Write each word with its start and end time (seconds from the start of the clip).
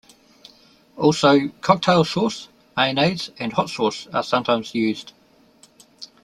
Also, 0.97 1.49
Cocktail 1.61 2.03
sauce, 2.03 2.47
mayonnaise 2.75 3.29
and 3.37 3.53
hot 3.53 3.69
sauce 3.69 4.07
are 4.11 4.23
sometimes 4.23 4.73
used. 4.73 5.13